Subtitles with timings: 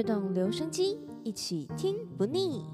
[0.00, 2.64] 跃动留声机，一起听不腻。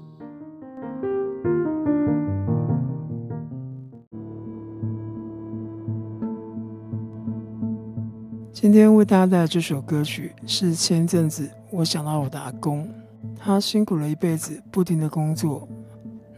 [8.53, 12.87] 今天为大家带来这首歌曲，是前阵子我想到我的阿公，
[13.35, 15.67] 他辛苦了一辈子，不停的工作，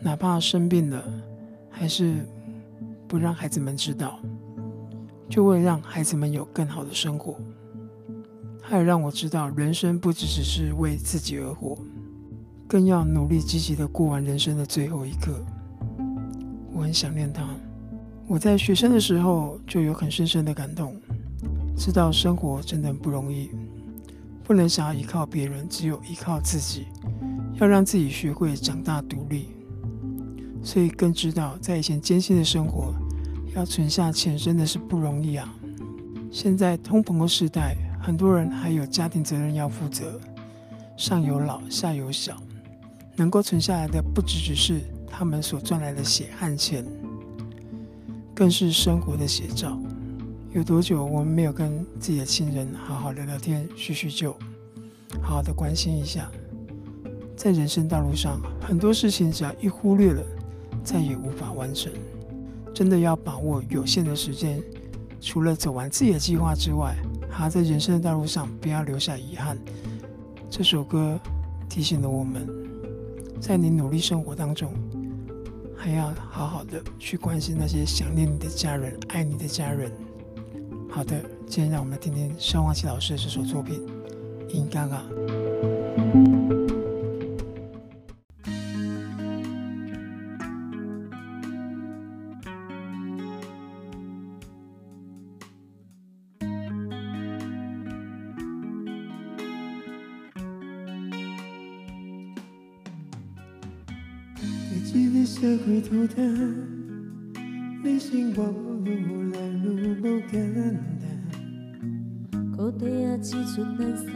[0.02, 1.04] 哪怕生病了，
[1.70, 2.26] 还是
[3.08, 4.18] 不让孩子们知道，
[5.30, 7.36] 就为了让孩子们有更好的生活。
[8.70, 11.76] 他也让我知道，人生不只只是为自己而活，
[12.68, 15.44] 更要努力积极的过完人生的最后一刻。
[16.72, 17.44] 我很想念他。
[18.28, 20.96] 我在学生的时候就有很深深的感动，
[21.76, 23.50] 知道生活真的不容易，
[24.44, 26.86] 不能想要依靠别人，只有依靠自己，
[27.60, 29.48] 要让自己学会长大独立。
[30.62, 32.94] 所以更知道，在以前艰辛的生活，
[33.56, 35.52] 要存下钱真的是不容易啊。
[36.30, 37.76] 现在通膨的时代。
[38.02, 40.20] 很多人还有家庭责任要负责，
[40.98, 42.36] 上有老下有小，
[43.16, 46.84] 能够存下来的不只只是他们所赚来的血汗钱，
[48.34, 49.78] 更是生活的写照。
[50.52, 54.36] 有多久我们没有跟自己的亲人好好聊聊天、叙叙旧，
[55.22, 56.32] 好好的关心一下？
[57.36, 60.24] 在人生道路上，很多事情只要一忽略了，
[60.84, 61.92] 再也无法完成。
[62.74, 64.62] 真的要把握有限的时间，
[65.22, 66.96] 除了走完自己的计划之外。
[67.40, 69.58] 他在人生的道路上不要留下遗憾。
[70.50, 71.18] 这首歌
[71.70, 72.46] 提醒了我们，
[73.40, 74.74] 在你努力生活当中，
[75.74, 79.90] 还要好好的去关心那些想念你的家人、爱你的家人。
[80.90, 83.88] 好的，今天让我们来听听萧华琪老师的这首作品
[84.54, 85.00] 《In Gaga》。
[104.92, 106.56] 这个社会图腾，
[107.84, 108.44] 你生活
[108.84, 108.90] 愈
[109.32, 110.58] 来愈无简单。
[112.58, 112.90] 苦地
[113.20, 114.10] 仔志出难散，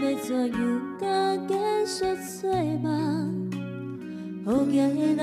[0.00, 0.56] 要怎样
[0.98, 2.06] 甲结束
[2.40, 3.50] 做梦？
[4.46, 5.22] 好行的人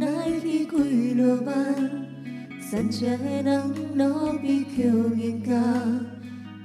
[0.00, 1.56] 来去几落班，
[2.60, 3.50] 散车的人
[3.96, 5.50] 路边扣银角，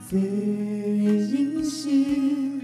[0.09, 2.59] 这人生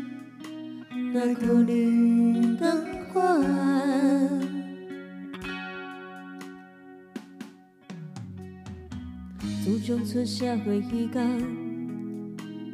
[1.14, 2.70] 哪可能当
[3.14, 3.71] 还？
[9.64, 11.22] 自从出社会以后，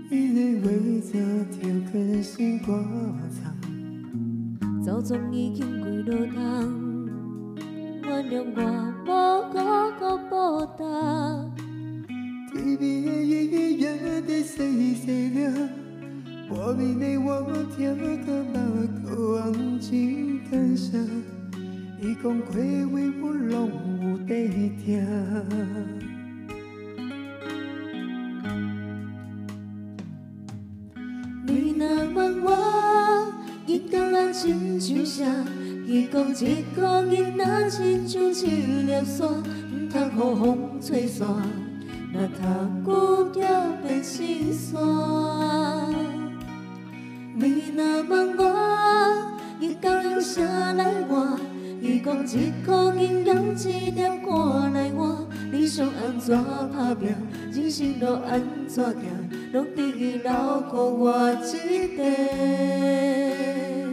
[0.09, 0.65] 伊个画
[1.01, 1.19] 册
[1.51, 2.81] 条根心挂
[3.29, 3.53] 藏，
[4.81, 6.39] 早总已经几落冬，
[8.03, 8.57] 原谅我
[9.03, 9.05] 无
[9.51, 9.55] 辜
[9.99, 10.85] 阁报答。
[12.53, 13.83] 甜蜜的语也
[14.21, 15.51] 在细细聊，
[16.47, 17.27] 破灭的我
[17.75, 18.55] 听个目
[19.03, 21.05] 眶红尽感伤，
[22.01, 23.69] 伊讲过话我拢
[24.03, 24.47] 有在
[24.81, 25.05] 听。
[34.39, 35.25] 亲像啥？
[35.87, 38.45] 伊讲一个囡仔亲像一
[38.85, 41.27] 粒沙，毋通予风吹散，
[42.13, 42.45] 若太
[42.85, 43.41] 久就
[43.81, 44.75] 变心酸。
[47.33, 48.41] 你若问我，
[49.59, 50.43] 伊讲用啥
[50.73, 51.39] 来换？
[51.81, 55.17] 伊讲一颗银两一粒肝来换。
[55.51, 56.37] 你想安怎
[56.71, 57.09] 打拼？
[57.51, 58.93] 人生路安怎行？
[59.51, 63.86] 拢伫伊脑壳我一块。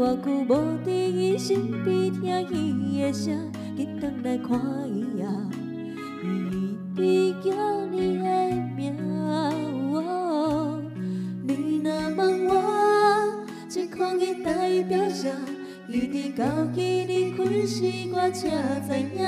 [0.00, 2.48] 偌久无伫伊身边听
[2.94, 4.58] 伊的声，紧转来看
[4.88, 5.28] 伊啊，
[6.96, 8.24] 伊一直叫你的
[8.74, 9.09] 名。
[15.92, 17.82] 伊伫交给你开始，
[18.12, 19.20] 我才知影，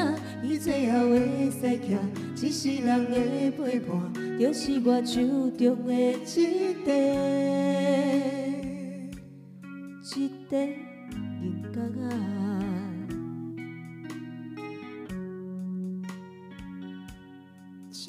[0.45, 1.99] 伊最后的赛骑，
[2.47, 3.91] 一世人的陪伴，
[4.39, 5.21] 就是我手
[5.51, 6.93] 中的一块。
[10.15, 10.59] 一块
[11.43, 11.99] 银角仔，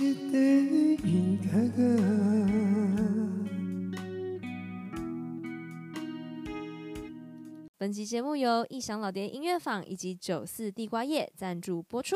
[0.03, 0.37] 一块
[1.09, 2.62] 银角仔。
[7.83, 12.15] 本集节目由异想老爹音乐坊以及九四地瓜叶赞助播出。